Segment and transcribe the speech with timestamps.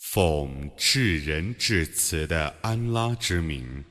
[0.00, 3.84] 奉至仁至慈的安拉之名，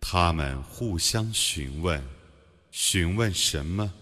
[0.00, 2.02] 他们互相询问，
[2.70, 3.92] 询问什么？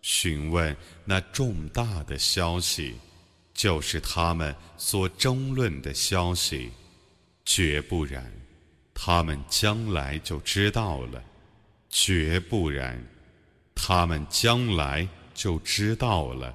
[0.00, 2.94] 询问那重大的消息，
[3.52, 6.70] 就是他们所争论的消息。
[7.44, 8.32] 绝不然，
[8.94, 11.20] 他们将来就知道了；
[11.90, 12.98] 绝不然，
[13.74, 16.54] 他们将来就知道了。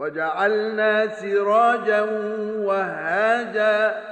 [0.00, 2.00] وجعلنا سراجا
[2.68, 4.02] وهاجا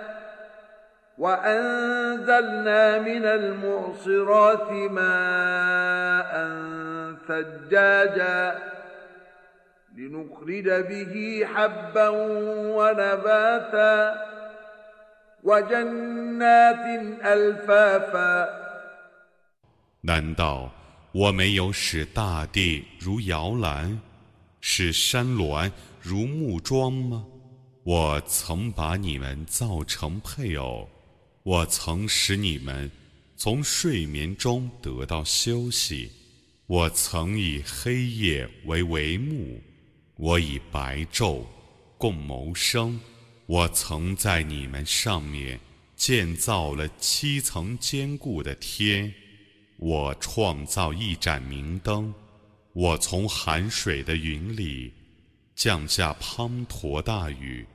[1.18, 6.32] وأنزلنا من المعصرات ماء
[7.28, 8.58] ثجاجا
[9.96, 12.08] لنخرج به حبا
[12.76, 14.14] ونباتا
[15.42, 16.86] وجنات
[17.24, 18.64] ألفافا
[20.06, 20.70] 难道
[21.12, 23.98] 我没有使大地如摇篮
[24.61, 25.71] 是山峦
[26.01, 27.25] 如木桩吗？
[27.83, 30.87] 我曾把你们造成配偶，
[31.43, 32.91] 我曾使你们
[33.35, 36.11] 从睡眠中得到休息，
[36.67, 39.59] 我曾以黑夜为帷幕，
[40.17, 41.43] 我以白昼
[41.97, 42.99] 共谋生，
[43.45, 45.59] 我曾在你们上面
[45.95, 49.11] 建造了七层坚固的天，
[49.77, 52.13] 我创造一盏明灯。
[52.81, 54.93] 我从含水的云里
[55.53, 57.67] 降下滂沱大雨，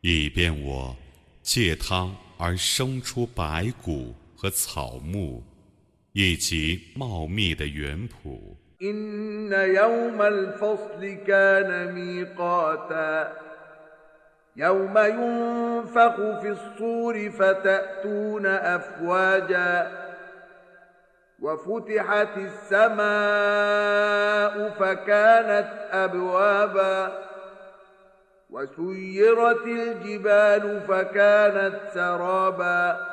[0.00, 0.96] 以便我
[1.42, 5.44] 借汤而生出白骨和草木，
[6.12, 8.38] 以及茂密的园圃。
[21.42, 23.06] وفتحت السماء
[24.70, 27.22] فكانت أبوابا
[28.50, 33.06] وسيرت الجبال فكانت سرابا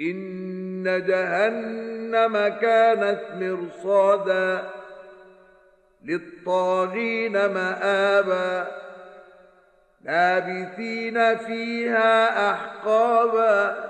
[0.00, 4.70] إن جهنم كانت مرصادا
[6.04, 8.66] للطاغين مآبا
[10.04, 13.89] لابثين فيها أحقابا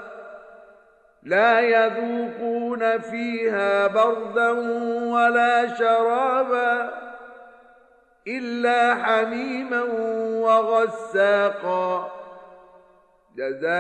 [1.23, 4.51] لا يذوقون فيها بردا
[5.13, 6.91] ولا شرابا
[8.29, 9.83] إلا حميما
[10.41, 12.11] وغساقا
[13.37, 13.71] جزاء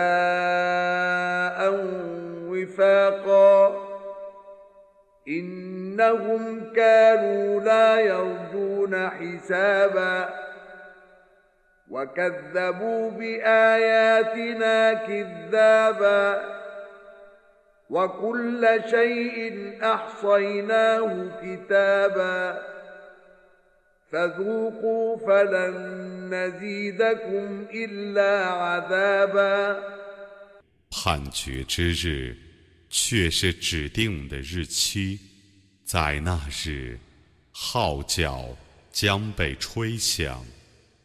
[2.48, 3.76] وفاقا
[5.28, 10.28] إنهم كانوا لا يرجون حسابا
[11.90, 16.59] وكذبوا بآياتنا كذابا
[30.88, 32.36] 判决之日，
[32.88, 35.18] 却是指定的日期，
[35.82, 36.96] 在那日，
[37.50, 38.56] 号角
[38.92, 40.46] 将被吹响，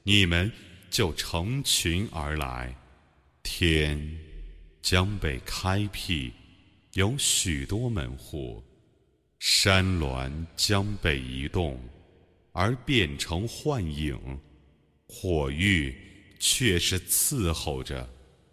[0.04, 0.52] 你们
[0.92, 2.76] 就成群而来，
[3.42, 4.00] 天
[4.84, 6.32] 将被开辟。
[6.96, 8.64] 有许多门户，
[9.38, 11.78] 山峦将被移动，
[12.54, 14.16] 而变成幻影；
[15.06, 15.94] 火域
[16.40, 18.10] 却是伺候着，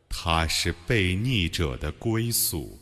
[0.08, 2.76] 它是被逆者的归宿。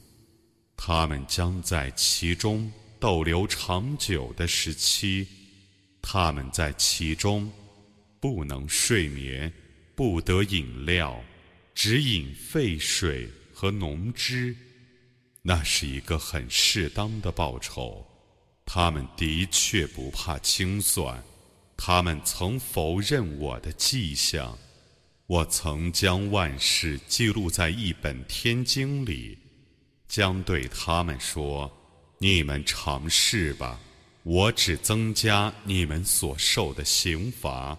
[0.78, 5.28] 他们将在其中逗留长久的时期，
[6.00, 7.52] 他们在其中
[8.18, 9.52] 不能睡眠，
[9.94, 11.22] 不得饮料，
[11.74, 14.56] 只饮沸水和浓汁。
[15.42, 18.06] 那是一个很适当的报酬，
[18.66, 21.22] 他们的确不怕清算，
[21.76, 24.58] 他们曾否认我的迹象，
[25.26, 29.38] 我曾将万事记录在一本天经里，
[30.06, 31.72] 将对他们说
[32.18, 33.80] ：“你们尝试吧，
[34.24, 37.78] 我只增加你们所受的刑罚。”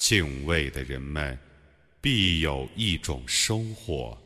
[0.00, 1.38] 敬畏的人们
[2.00, 4.18] 必有一种收获，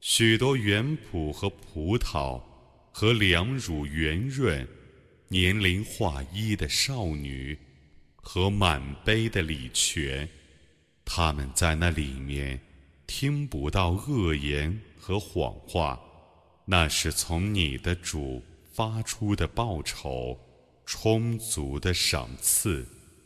[0.00, 2.40] 许多原朴和葡萄，
[2.92, 4.66] 和两乳圆润、
[5.28, 7.58] 年龄化一的少女，
[8.14, 10.28] 和满杯的礼泉，
[11.04, 12.60] 他们在那里面
[13.06, 14.80] 听不到恶言。
[15.02, 15.98] 和谎话，
[16.66, 20.38] 那是从你的主发出的报酬，
[20.84, 22.86] 充足的赏赐。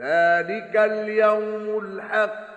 [0.00, 2.50] ذلك اليوم الحق.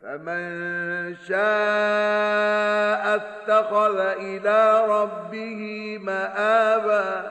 [0.00, 7.30] فمن شاء اتخذ إلى ربه مآبا.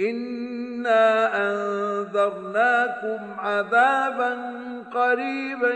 [0.00, 4.38] إنا أنذرناكم عذابا
[4.94, 5.74] قريبا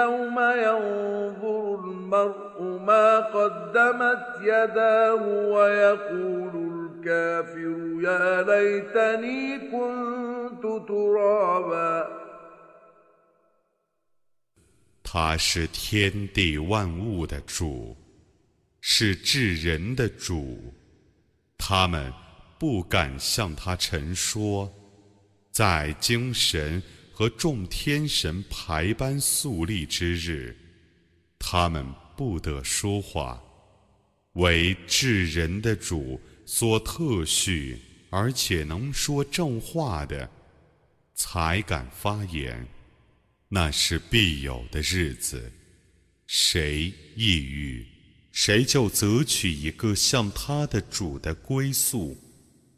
[0.00, 7.77] يوم ينظر المرء ما قدمت يداه ويقول الكافر
[8.07, 12.25] يا ليتني كنت ترابا
[15.03, 17.95] 他是天地万物的主，
[18.81, 20.73] 是至人的主，
[21.57, 22.11] 他们
[22.59, 24.69] 不敢向他陈说，
[25.51, 26.81] 在精神
[27.13, 30.53] 和众天神排班肃立之日，
[31.39, 31.85] 他们
[32.17, 33.41] 不得说话。
[34.33, 36.19] 为至人的主
[36.52, 37.80] 所特许，
[38.10, 40.28] 而且能说正话的，
[41.14, 42.66] 才敢发言。
[43.48, 45.52] 那是必有的日子，
[46.26, 47.86] 谁抑郁，
[48.32, 52.18] 谁就择取一个像他的主的归宿。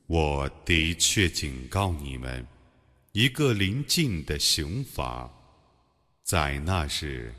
[0.06, 2.46] 我的确警告你们，
[3.12, 5.32] 一个临近的刑罚，
[6.22, 7.32] 在那日，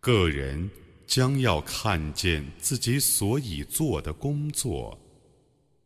[0.00, 0.68] 个人
[1.06, 5.00] 将要看见自己所以做的工作。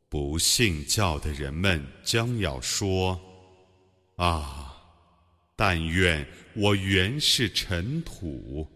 [0.08, 3.20] 不信教的人们将要说
[4.16, 4.74] ：“啊，
[5.54, 8.66] 但愿我原是尘土。”